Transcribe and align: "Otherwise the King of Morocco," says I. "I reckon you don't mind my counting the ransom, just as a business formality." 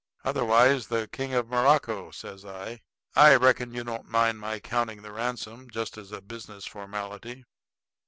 "Otherwise 0.23 0.87
the 0.87 1.07
King 1.09 1.35
of 1.35 1.47
Morocco," 1.47 2.09
says 2.09 2.43
I. 2.43 2.81
"I 3.15 3.35
reckon 3.35 3.71
you 3.71 3.83
don't 3.83 4.09
mind 4.09 4.39
my 4.39 4.59
counting 4.59 5.03
the 5.03 5.13
ransom, 5.13 5.69
just 5.69 5.95
as 5.95 6.11
a 6.11 6.21
business 6.21 6.65
formality." 6.65 7.45